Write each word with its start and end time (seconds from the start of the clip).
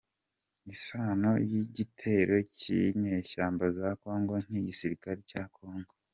Isano 0.73 1.31
y’igitero 1.49 2.35
cyinyeshyamba 2.57 3.63
za 3.77 3.89
congo 4.01 4.33
n’igisirikare 4.51 5.19
cya 5.31 5.43
Congo 5.57 5.91